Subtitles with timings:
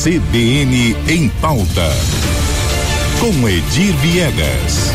[0.00, 1.90] CBN em pauta.
[3.18, 4.92] Com Edir Viegas.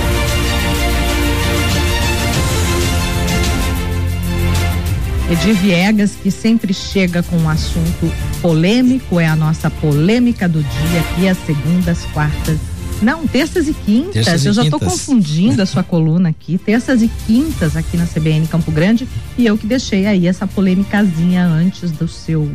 [5.30, 8.10] Edir Viegas, que sempre chega com um assunto
[8.42, 12.58] polêmico, é a nossa polêmica do dia, aqui às segundas, quartas.
[13.02, 14.14] Não, terças e quintas.
[14.24, 16.58] Terças e eu já estou confundindo a sua coluna aqui.
[16.66, 19.06] Terças e quintas aqui na CBN Campo Grande.
[19.38, 22.50] E eu que deixei aí essa polêmicazinha antes do seu.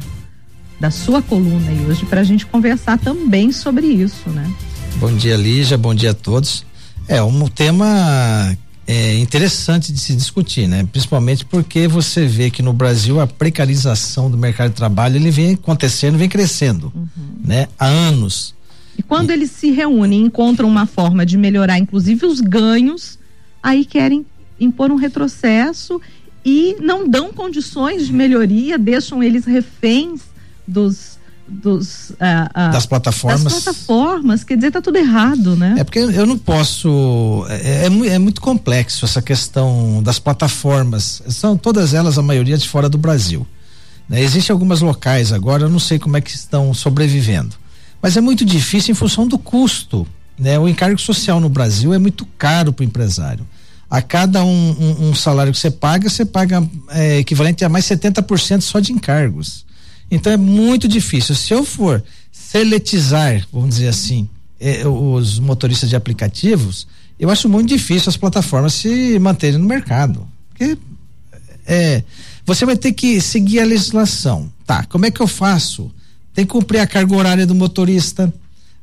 [0.80, 4.50] Da sua coluna aí hoje, para a gente conversar também sobre isso, né?
[4.96, 5.77] Bom dia, Lígia.
[5.77, 6.64] Bom dia a todos.
[7.06, 8.56] É um tema
[8.87, 10.87] é, interessante de se discutir, né?
[10.91, 15.54] Principalmente porque você vê que no Brasil a precarização do mercado de trabalho ele vem
[15.54, 16.92] acontecendo, vem crescendo,
[17.45, 17.68] né?
[17.79, 18.54] Há anos.
[18.96, 23.18] E quando eles se reúnem, encontram uma forma de melhorar, inclusive os ganhos,
[23.62, 24.24] aí querem
[24.59, 26.01] impor um retrocesso
[26.45, 30.23] e não dão condições de melhoria, deixam eles reféns
[30.68, 31.16] dos
[31.50, 33.42] dos ah, ah, Das plataformas.
[33.42, 35.76] das plataformas, quer dizer, tá tudo errado, né?
[35.79, 37.46] É porque eu não posso.
[37.48, 41.23] É, é, mu- é muito complexo essa questão das plataformas.
[41.28, 43.46] São todas elas, a maioria de fora do Brasil.
[44.06, 44.20] Né?
[44.23, 47.56] Existem algumas locais agora, eu não sei como é que estão sobrevivendo.
[48.02, 50.06] Mas é muito difícil em função do custo.
[50.38, 50.59] Né?
[50.59, 53.46] O encargo social no Brasil é muito caro para o empresário.
[53.90, 57.87] A cada um, um- um salário que você paga, você paga é, equivalente a mais
[57.87, 59.66] 70% só de encargos.
[60.10, 61.34] Então é muito difícil.
[61.34, 64.28] Se eu for seletizar, vamos dizer assim,
[64.60, 66.87] eh, os motoristas de aplicativos,
[67.19, 70.26] eu acho muito difícil as plataformas se manterem no mercado.
[70.50, 70.78] Porque
[71.66, 72.03] é,
[72.47, 74.50] você vai ter que seguir a legislação.
[74.66, 75.91] Tá, como é que eu faço?
[76.32, 78.32] Tem que cumprir a carga horária do motorista.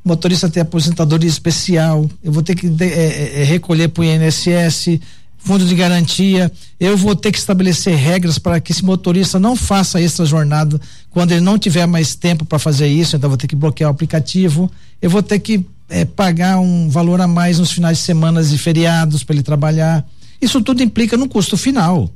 [0.04, 2.08] Motorista tem aposentadoria especial.
[2.24, 5.00] Eu vou ter que de- é, é, recolher para o INSS,
[5.46, 6.52] fundo de garantia.
[6.80, 10.80] Eu vou ter que estabelecer regras para que esse motorista não faça extra jornada
[11.12, 13.16] quando ele não tiver mais tempo para fazer isso.
[13.16, 14.72] Então, vou ter que bloquear o aplicativo.
[15.02, 18.58] Eu vou ter que é, pagar um valor a mais nos finais de semana e
[18.58, 20.06] feriados para ele trabalhar.
[20.42, 22.10] Isso tudo implica no custo final.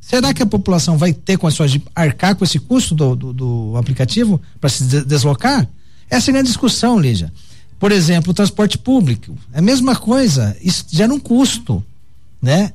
[0.00, 3.76] Será que a população vai ter condições de arcar com esse custo do, do, do
[3.76, 5.66] aplicativo para se de- deslocar?
[6.08, 7.32] Essa é a minha discussão, Lígia.
[7.78, 9.36] Por exemplo, o transporte público.
[9.52, 11.84] É a mesma coisa, isso gera um custo,
[12.46, 12.72] né?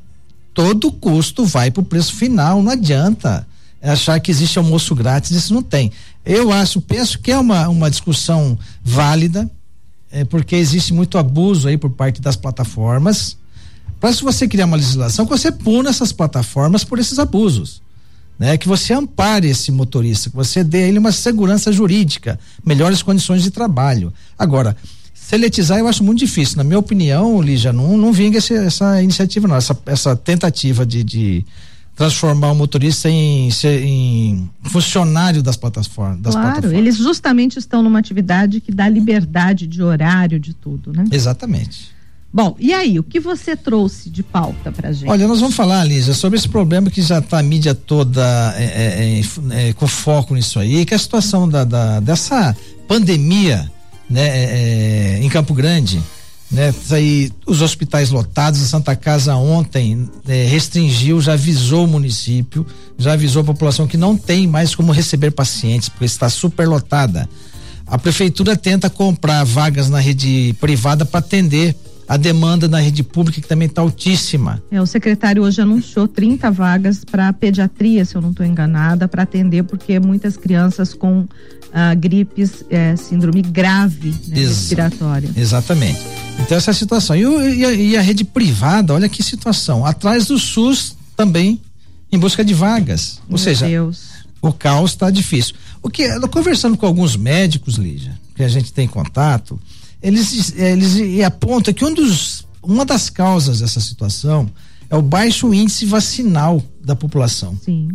[0.53, 3.47] Todo custo vai para o preço final, não adianta
[3.81, 5.93] achar que existe almoço grátis, isso não tem.
[6.25, 9.49] Eu acho, penso que é uma, uma discussão válida,
[10.11, 13.37] é, porque existe muito abuso aí por parte das plataformas.
[13.97, 17.81] Para se você criar uma legislação, que você puna essas plataformas por esses abusos.
[18.37, 18.57] Né?
[18.57, 23.41] Que você ampare esse motorista, que você dê a ele uma segurança jurídica, melhores condições
[23.41, 24.13] de trabalho.
[24.37, 24.75] Agora,
[25.31, 26.57] seletizar eu acho muito difícil.
[26.57, 29.55] Na minha opinião, Lígia, não, não vinga esse- essa iniciativa, não.
[29.55, 31.45] Essa, essa tentativa de, de
[31.95, 36.19] transformar o motorista em, em funcionário das plataformas.
[36.19, 36.77] Das claro, plataformas.
[36.79, 41.05] eles justamente estão numa atividade que dá liberdade de horário, de tudo, né?
[41.09, 41.89] Exatamente.
[42.33, 45.09] Bom, e aí, o que você trouxe de pauta pra gente?
[45.09, 48.63] Olha, nós vamos falar, Lígia, sobre esse problema que já está a mídia toda é,
[48.63, 49.21] é,
[49.59, 52.55] é, é, com foco nisso aí, que é a situação da, da- dessa
[52.87, 53.69] pandemia
[54.11, 56.01] né, é, é, em Campo Grande.
[56.51, 61.87] Né, Isso aí, os hospitais lotados, a Santa Casa ontem é, restringiu, já avisou o
[61.87, 62.65] município,
[62.97, 67.27] já avisou a população que não tem mais como receber pacientes, porque está superlotada.
[67.87, 71.75] A prefeitura tenta comprar vagas na rede privada para atender
[72.13, 74.61] a demanda na rede pública, que também está altíssima.
[74.69, 79.23] É, o secretário hoje anunciou 30 vagas para pediatria, se eu não estou enganada, para
[79.23, 81.25] atender, porque muitas crianças com
[81.71, 85.29] ah, gripes, eh, síndrome grave né, Exa- respiratória.
[85.37, 86.01] Exatamente.
[86.37, 87.15] Então essa é a situação.
[87.15, 89.85] E, o- e a, e a rede privada, olha que situação.
[89.85, 91.61] Atrás do SUS também
[92.11, 93.19] em busca de vagas.
[93.23, 94.09] Ou Meu seja, Deus.
[94.41, 95.55] o caos está difícil.
[95.81, 99.57] O que conversando com alguns médicos, Lígia, que a gente tem contato,
[100.01, 104.49] eles eles apontam que um dos uma das causas dessa situação
[104.89, 107.89] é o baixo índice vacinal da população Sim.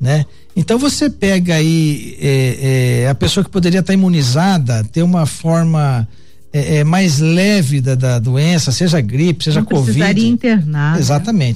[0.00, 0.24] né?
[0.56, 6.06] Então você pega aí é, é, a pessoa que poderia estar imunizada, ter uma forma
[6.52, 10.26] é, é, mais leve da, da doença, seja gripe, seja não precisaria covid.
[10.26, 10.98] internar.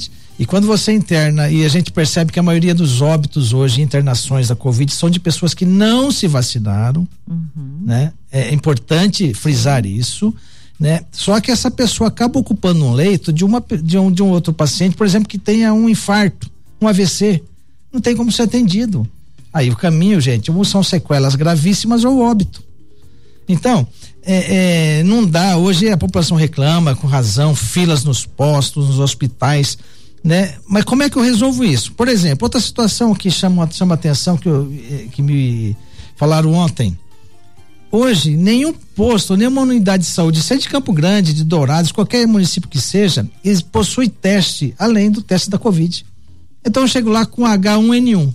[0.07, 0.09] né?
[0.39, 4.49] E quando você interna e a gente percebe que a maioria dos óbitos hoje, internações
[4.49, 7.83] da Covid, são de pessoas que não se vacinaram, Uhum.
[7.85, 8.13] né?
[8.33, 10.35] É importante frisar isso,
[10.79, 11.03] né?
[11.13, 14.53] Só que essa pessoa acaba ocupando um leito de uma de um, de um outro
[14.53, 17.41] paciente, por exemplo, que tenha um infarto, um AVC,
[17.93, 19.09] não tem como ser atendido.
[19.53, 22.61] Aí o caminho, gente, ou são sequelas gravíssimas ou óbito.
[23.49, 23.87] Então,
[24.25, 25.57] é, é, não dá.
[25.57, 29.79] Hoje a população reclama, com razão, filas nos postos, nos hospitais,
[30.25, 30.55] né?
[30.67, 31.93] Mas como é que eu resolvo isso?
[31.93, 35.77] Por exemplo, outra situação que chama, chama atenção, que, eu, eh, que me
[36.17, 36.99] falaram ontem.
[37.93, 42.69] Hoje, nenhum posto, nenhuma unidade de saúde, seja de Campo Grande, de Dourados, qualquer município
[42.69, 43.29] que seja,
[43.71, 46.05] possuem teste, além do teste da Covid.
[46.65, 48.33] Então eu chego lá com H1N1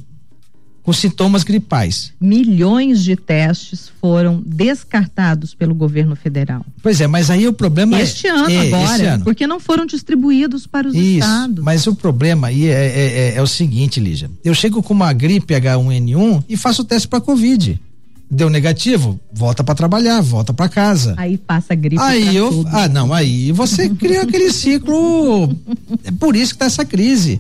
[0.90, 2.14] com sintomas gripais.
[2.20, 6.66] Milhões de testes foram descartados pelo governo federal.
[6.82, 9.24] Pois é, mas aí o problema este é, ano é, agora, ano.
[9.24, 11.64] porque não foram distribuídos para os Isso, estados.
[11.64, 14.32] Mas o problema aí é, é, é, é o seguinte, Lígia.
[14.44, 17.80] Eu chego com uma gripe H1N1 e faço o teste para Covid.
[18.32, 21.14] Deu negativo, volta para trabalhar, volta para casa.
[21.18, 22.02] Aí passa gripe.
[22.02, 22.70] Aí eu, tudo.
[22.72, 25.56] ah, não, aí você cria aquele ciclo.
[26.04, 27.40] É por isso que tá essa crise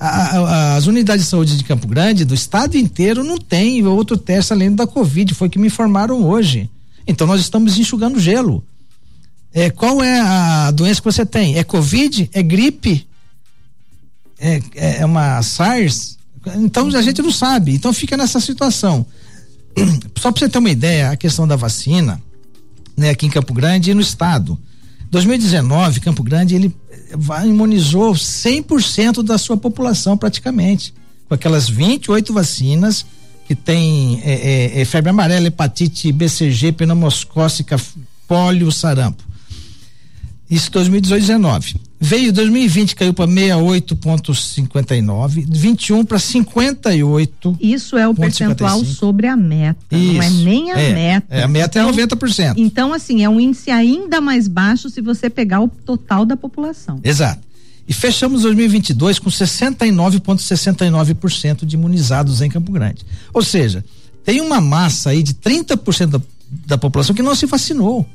[0.00, 4.16] a, a, as unidades de saúde de Campo Grande, do estado inteiro, não tem outro
[4.16, 6.70] teste além da Covid, foi que me informaram hoje.
[7.06, 8.64] Então nós estamos enxugando gelo.
[9.52, 11.58] É, qual é a doença que você tem?
[11.58, 12.30] É Covid?
[12.32, 13.06] É gripe?
[14.38, 16.16] É, é, é uma SARS?
[16.56, 17.74] Então a gente não sabe.
[17.74, 19.04] Então fica nessa situação.
[20.18, 22.22] Só para você ter uma ideia, a questão da vacina,
[22.96, 24.58] né, aqui em Campo Grande e no estado.
[25.10, 26.74] 2019, Campo Grande, ele
[27.44, 30.94] imunizou 100% da sua população praticamente,
[31.28, 33.04] com aquelas 28 vacinas
[33.46, 37.76] que tem é, é, é, febre amarela, hepatite BCG, pneumocócica,
[38.28, 39.24] pólio, sarampo.
[40.50, 41.90] Isso 2018 19.
[42.02, 47.58] Veio 2020 caiu para 68.59, 21 para 58.
[47.60, 48.98] Isso é o percentual 55.
[48.98, 50.14] sobre a meta, Isso.
[50.14, 51.26] não é nem a é, meta.
[51.30, 52.54] É, a meta é então, é 90%.
[52.56, 56.98] Então assim, é um índice ainda mais baixo se você pegar o total da população.
[57.04, 57.42] Exato.
[57.86, 63.04] E fechamos 2022 com 69,69% de imunizados em Campo Grande.
[63.34, 63.84] Ou seja,
[64.24, 66.20] tem uma massa aí de 30% da,
[66.66, 68.06] da população que não se vacinou.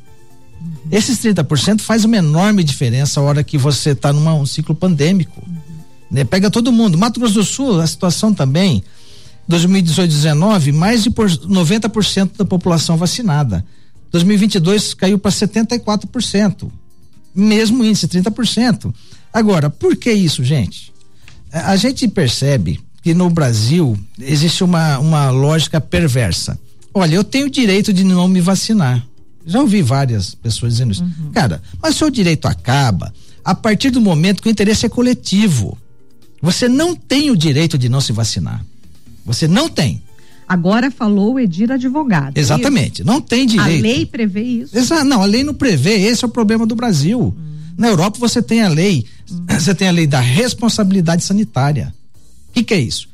[0.92, 5.42] Esses 30% faz uma enorme diferença a hora que você está num um ciclo pandêmico.
[6.10, 6.24] Né?
[6.24, 6.98] Pega todo mundo.
[6.98, 8.84] Mato Grosso do Sul, a situação também.
[9.48, 13.66] 2018 19 mais de 90% da população vacinada.
[14.12, 16.70] 2022 caiu para 74%.
[17.34, 18.94] Mesmo índice, 30%.
[19.34, 20.94] Agora, por que isso, gente?
[21.52, 26.58] A gente percebe que no Brasil existe uma, uma lógica perversa.
[26.94, 29.06] Olha, eu tenho o direito de não me vacinar.
[29.46, 31.04] Já ouvi várias pessoas dizendo isso.
[31.04, 31.32] Uhum.
[31.32, 33.14] Cara, mas seu direito acaba
[33.44, 35.78] a partir do momento que o interesse é coletivo.
[36.42, 38.66] Você não tem o direito de não se vacinar.
[39.26, 40.02] Você não tem.
[40.48, 42.38] Agora falou o Edir advogado.
[42.38, 43.08] Exatamente, isso.
[43.08, 43.80] não tem direito.
[43.80, 44.78] A lei prevê isso.
[44.78, 47.20] Exato, não, a lei não prevê, esse é o problema do Brasil.
[47.20, 47.56] Hum.
[47.78, 49.46] Na Europa você tem a lei, hum.
[49.50, 51.94] você tem a lei da responsabilidade sanitária.
[52.50, 53.10] O que, que é isso?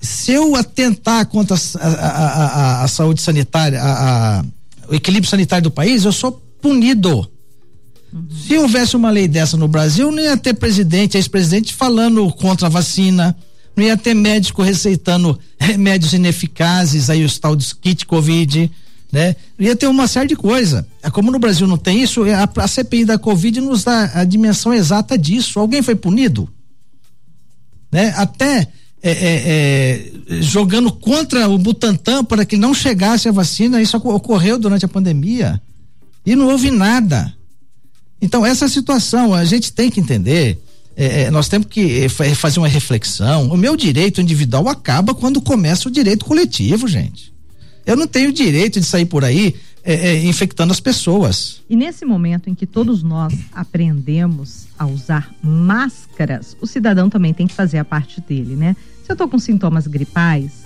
[0.00, 4.44] Se eu atentar contra a, a, a, a saúde sanitária, a,
[4.92, 7.26] o equilíbrio sanitário do país, eu sou punido.
[8.12, 8.26] Uhum.
[8.46, 12.70] Se houvesse uma lei dessa no Brasil, não ia ter presidente, ex-presidente falando contra a
[12.70, 13.34] vacina,
[13.74, 18.70] não ia ter médico receitando remédios ineficazes, aí os tal dos kit Covid,
[19.10, 19.34] né?
[19.58, 20.86] Ia ter uma série de coisa.
[21.02, 24.24] É como no Brasil não tem isso, a, a CPI da Covid nos dá a
[24.24, 25.58] dimensão exata disso.
[25.58, 26.46] Alguém foi punido?
[27.90, 28.12] Né?
[28.14, 28.68] Até
[29.02, 33.82] é, é, é, jogando contra o Butantan para que não chegasse a vacina.
[33.82, 35.60] Isso ocorreu durante a pandemia
[36.24, 37.34] e não houve nada.
[38.20, 40.62] Então, essa situação a gente tem que entender.
[40.96, 43.48] É, é, nós temos que é, fazer uma reflexão.
[43.48, 47.32] O meu direito individual acaba quando começa o direito coletivo, gente.
[47.84, 51.62] Eu não tenho direito de sair por aí é, é, infectando as pessoas.
[51.68, 57.46] E nesse momento em que todos nós aprendemos a usar máscaras, o cidadão também tem
[57.46, 58.76] que fazer a parte dele, né?
[59.04, 60.64] Se eu estou com sintomas gripais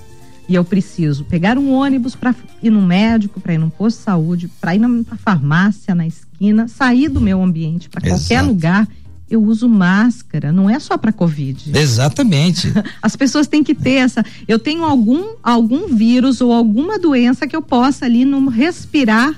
[0.48, 4.04] e eu preciso pegar um ônibus para ir no médico, para ir num posto de
[4.04, 8.86] saúde, para ir na farmácia na esquina, sair do meu ambiente para qualquer lugar,
[9.28, 11.76] eu uso máscara, não é só para covid.
[11.76, 12.72] Exatamente.
[13.02, 17.56] As pessoas têm que ter essa, eu tenho algum algum vírus ou alguma doença que
[17.56, 19.34] eu possa ali no respirar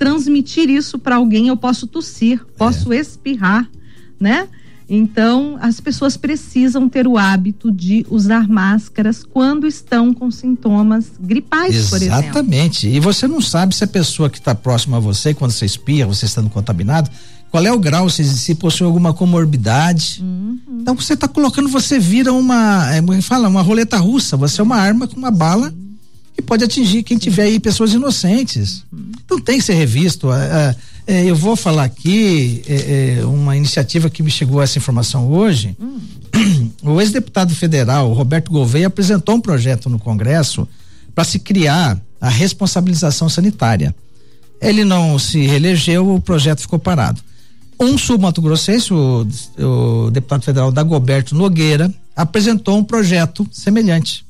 [0.00, 2.96] transmitir isso para alguém, eu posso tossir, posso é.
[2.96, 3.68] espirrar,
[4.18, 4.48] né?
[4.88, 11.76] Então, as pessoas precisam ter o hábito de usar máscaras quando estão com sintomas gripais,
[11.76, 11.90] Exatamente.
[11.90, 12.24] por exemplo.
[12.24, 12.88] Exatamente.
[12.88, 16.06] E você não sabe se a pessoa que está próxima a você, quando você espirra,
[16.06, 17.10] você estando contaminado,
[17.50, 20.20] qual é o grau, se, se possui alguma comorbidade.
[20.22, 20.58] Uhum.
[20.80, 24.36] Então, você está colocando, você vira uma, é, fala, uma roleta russa.
[24.36, 25.74] Você é uma arma com uma bala
[26.34, 28.84] que pode atingir quem tiver aí pessoas inocentes.
[28.92, 29.10] Uhum.
[29.24, 30.32] Então, tem que ser revisto.
[30.32, 30.76] É,
[31.06, 35.76] é, eu vou falar aqui é, é, uma iniciativa que me chegou essa informação hoje.
[35.80, 35.98] Hum.
[36.82, 40.66] O ex-deputado federal Roberto Gouveia apresentou um projeto no Congresso
[41.14, 43.94] para se criar a responsabilização sanitária.
[44.60, 47.20] Ele não se reelegeu, o projeto ficou parado.
[47.80, 49.26] Um sul-mato grossense, o,
[49.58, 54.26] o deputado federal Dagoberto Nogueira, apresentou um projeto semelhante.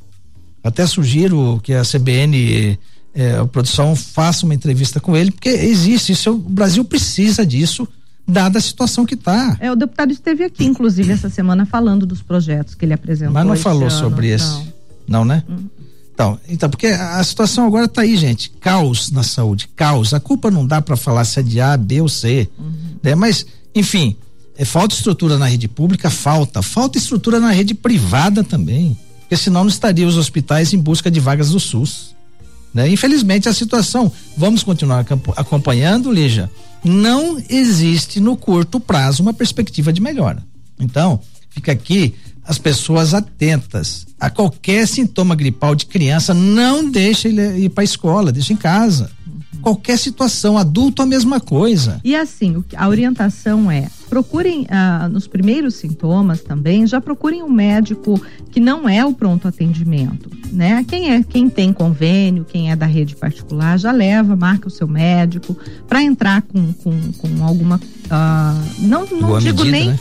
[0.63, 2.79] Até sugiro que a CBN
[3.15, 7.89] é, a produção faça uma entrevista com ele, porque existe isso, o Brasil precisa disso,
[8.27, 9.57] dada a situação que está.
[9.61, 13.35] É, o deputado esteve aqui, inclusive, essa semana falando dos projetos que ele apresentou.
[13.35, 14.47] Mas não falou ano, sobre esse.
[15.09, 15.43] Não, não né?
[15.49, 15.67] Hum.
[16.21, 18.51] Então, então, porque a situação agora está aí, gente.
[18.61, 20.13] Caos na saúde, caos.
[20.13, 22.47] A culpa não dá para falar se é de A, B ou C.
[22.59, 22.75] Uhum.
[23.03, 23.15] Né?
[23.15, 24.15] Mas, enfim,
[24.55, 26.61] é, falta estrutura na rede pública, falta.
[26.61, 28.95] Falta estrutura na rede privada também.
[29.21, 32.15] Porque senão não estariam os hospitais em busca de vagas do SUS.
[32.75, 32.91] Né?
[32.91, 36.51] Infelizmente a situação, vamos continuar acompanhando, Lígia,
[36.85, 40.45] não existe no curto prazo uma perspectiva de melhora.
[40.79, 42.15] Então, fica aqui
[42.51, 47.85] as pessoas atentas a qualquer sintoma gripal de criança, não deixe ele ir para a
[47.85, 49.09] escola, deixa em casa.
[49.63, 52.01] Qualquer situação, adulto a mesma coisa.
[52.03, 58.21] E assim, a orientação é: procurem ah, nos primeiros sintomas também, já procurem um médico
[58.51, 60.85] que não é o pronto atendimento, né?
[60.89, 64.89] Quem é, quem tem convênio, quem é da rede particular, já leva, marca o seu
[64.89, 67.81] médico para entrar com, com, com alguma,
[68.11, 69.99] ah, não, não digo medida, nem né?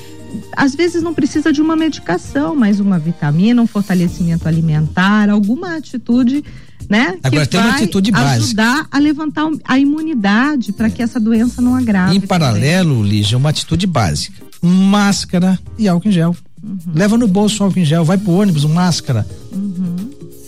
[0.55, 6.43] Às vezes não precisa de uma medicação, mas uma vitamina, um fortalecimento alimentar, alguma atitude
[6.89, 7.19] né?
[7.23, 8.35] Agora que tem uma atitude básica.
[8.35, 12.15] ajudar a levantar a imunidade para que essa doença não agrave.
[12.15, 16.35] Em paralelo, Lígia, uma atitude básica: máscara e álcool em gel.
[16.63, 16.77] Uhum.
[16.93, 19.25] Leva no bolso o álcool em gel, vai pro ônibus, máscara.
[19.51, 19.95] Uhum.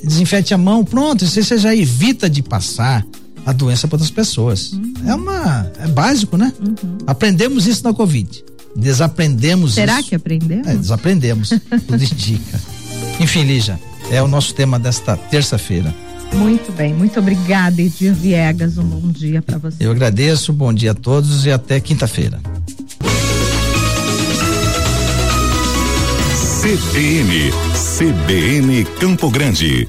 [0.04, 3.06] Desinfete a mão, pronto, você já evita de passar
[3.46, 4.74] a doença para outras pessoas.
[4.74, 4.94] Uhum.
[5.06, 6.52] É uma é básico, né?
[6.60, 6.98] Uhum.
[7.06, 8.44] Aprendemos isso na Covid.
[8.76, 10.10] Desaprendemos Será isso.
[10.10, 10.68] que aprendemos?
[10.68, 11.50] É, desaprendemos.
[11.88, 12.60] Tudo indica.
[13.20, 15.94] Enfim, Lígia, é o nosso tema desta terça-feira.
[16.34, 18.78] Muito bem, muito obrigada, Edir Viegas.
[18.78, 19.76] Um bom dia para você.
[19.80, 22.40] Eu agradeço, bom dia a todos e até quinta-feira.
[26.62, 27.52] CBN,
[27.98, 29.88] CBN Campo Grande.